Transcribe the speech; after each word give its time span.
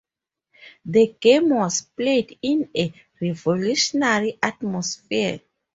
The 0.83 1.15
game 1.19 1.49
was 1.51 1.83
played 1.83 2.39
in 2.41 2.67
a 2.75 2.91
revolutionary 3.21 4.35
atmosphere. 4.41 5.41